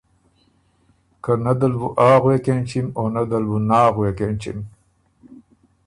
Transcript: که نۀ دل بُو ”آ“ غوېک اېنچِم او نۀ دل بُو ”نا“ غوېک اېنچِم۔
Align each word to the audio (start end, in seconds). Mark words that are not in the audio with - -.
که 1.23 1.31
نۀ 1.43 1.53
دل 1.59 1.73
بُو 1.79 1.87
”آ“ 2.09 2.11
غوېک 2.21 2.45
اېنچِم 2.51 2.87
او 2.97 3.03
نۀ 3.13 3.21
دل 3.31 3.43
بُو 3.49 3.57
”نا“ 3.69 3.79
غوېک 3.93 4.19
اېنچِم۔ 4.23 4.59